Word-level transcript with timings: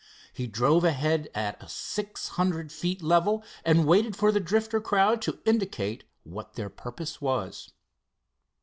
He 0.33 0.47
drove 0.47 0.83
ahead 0.83 1.29
at 1.35 1.61
a 1.61 1.69
six 1.69 2.29
hundred 2.29 2.71
feet 2.71 3.03
level 3.03 3.43
and 3.63 3.85
waited 3.85 4.15
for 4.15 4.31
the 4.31 4.39
Drifter 4.39 4.81
crowd 4.81 5.21
to 5.21 5.37
indicate 5.45 6.05
what 6.23 6.53
their 6.55 6.71
purpose 6.71 7.21
was. 7.21 7.71